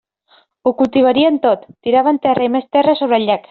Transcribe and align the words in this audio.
Ho 0.65 0.73
cultivarien 0.79 1.37
tot; 1.45 1.69
tiraven 1.89 2.21
terra 2.27 2.49
i 2.49 2.53
més 2.59 2.69
terra 2.79 2.99
sobre 3.03 3.21
el 3.23 3.31
llac. 3.31 3.39